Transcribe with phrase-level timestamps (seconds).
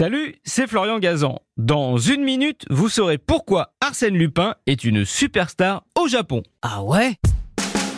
[0.00, 1.40] Salut, c'est Florian Gazan.
[1.58, 6.42] Dans une minute, vous saurez pourquoi Arsène Lupin est une superstar au Japon.
[6.62, 7.16] Ah ouais?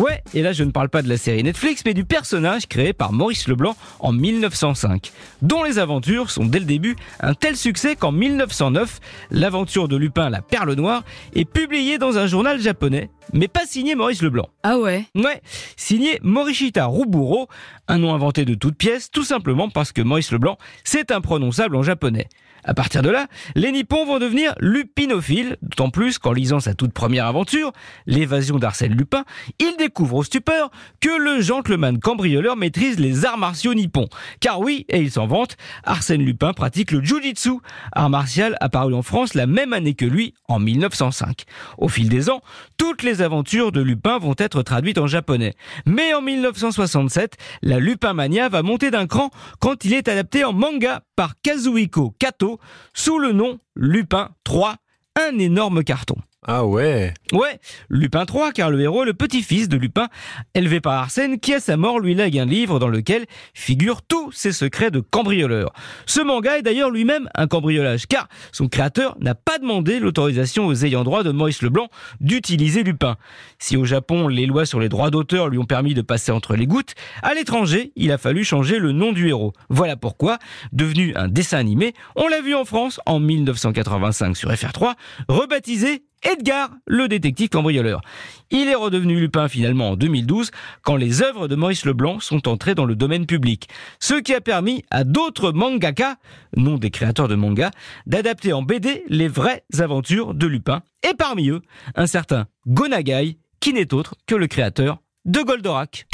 [0.00, 2.94] Ouais, et là je ne parle pas de la série Netflix, mais du personnage créé
[2.94, 5.12] par Maurice Leblanc en 1905,
[5.42, 8.98] dont les aventures sont dès le début un tel succès qu'en 1909,
[9.30, 13.94] l'aventure de Lupin, la perle noire, est publiée dans un journal japonais, mais pas signé
[13.94, 14.48] Maurice Leblanc.
[14.62, 15.42] Ah ouais Ouais,
[15.76, 17.48] signé Morishita Ruburo,
[17.86, 21.82] un nom inventé de toute pièce, tout simplement parce que Maurice Leblanc, c'est imprononçable en
[21.82, 22.26] japonais.
[22.64, 26.92] À partir de là, les Nippons vont devenir lupinophiles, d'autant plus qu'en lisant sa toute
[26.92, 27.72] première aventure,
[28.06, 29.24] l'évasion d'Arsène Lupin,
[29.58, 30.70] ils découvrent au stupeur
[31.00, 34.08] que le gentleman cambrioleur maîtrise les arts martiaux nippons.
[34.40, 37.58] Car oui, et il s'en vante, Arsène Lupin pratique le jujitsu,
[37.92, 41.44] art martial apparu en France la même année que lui, en 1905.
[41.78, 42.42] Au fil des ans,
[42.76, 45.54] toutes les aventures de Lupin vont être traduites en japonais.
[45.86, 50.52] Mais en 1967, la Lupin Mania va monter d'un cran quand il est adapté en
[50.52, 52.49] manga par Kazuhiko Kato
[52.94, 54.76] sous le nom Lupin 3,
[55.16, 56.16] un énorme carton.
[56.46, 57.60] Ah ouais Ouais,
[57.90, 60.08] Lupin 3, car le héros est le petit-fils de Lupin,
[60.54, 64.32] élevé par Arsène, qui à sa mort lui lègue un livre dans lequel figurent tous
[64.32, 65.70] ses secrets de cambrioleur.
[66.06, 70.74] Ce manga est d'ailleurs lui-même un cambriolage, car son créateur n'a pas demandé l'autorisation aux
[70.74, 71.88] ayants droit de Maurice Leblanc
[72.20, 73.16] d'utiliser Lupin.
[73.58, 76.56] Si au Japon, les lois sur les droits d'auteur lui ont permis de passer entre
[76.56, 79.52] les gouttes, à l'étranger, il a fallu changer le nom du héros.
[79.68, 80.38] Voilà pourquoi,
[80.72, 84.94] devenu un dessin animé, on l'a vu en France en 1985 sur FR3,
[85.28, 88.02] rebaptisé Edgar, le détective cambrioleur.
[88.50, 90.50] Il est redevenu Lupin finalement en 2012
[90.82, 93.68] quand les œuvres de Maurice Leblanc sont entrées dans le domaine public.
[94.00, 96.16] Ce qui a permis à d'autres mangaka,
[96.56, 97.70] non des créateurs de manga,
[98.06, 100.82] d'adapter en BD les vraies aventures de Lupin.
[101.08, 101.62] Et parmi eux,
[101.94, 106.06] un certain Gonagai, qui n'est autre que le créateur de Goldorak.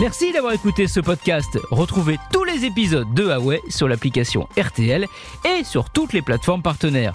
[0.00, 1.58] Merci d'avoir écouté ce podcast.
[1.70, 5.06] Retrouvez tous les épisodes de Huawei sur l'application RTL
[5.44, 7.14] et sur toutes les plateformes partenaires.